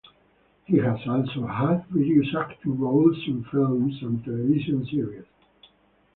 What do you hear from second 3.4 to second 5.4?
films and television series.